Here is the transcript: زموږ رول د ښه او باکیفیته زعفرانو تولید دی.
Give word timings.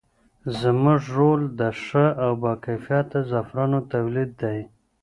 زموږ 0.59 1.01
رول 1.17 1.41
د 1.59 1.61
ښه 1.83 2.05
او 2.23 2.31
باکیفیته 2.43 3.19
زعفرانو 3.29 3.79
تولید 3.91 4.31
دی. 4.41 4.59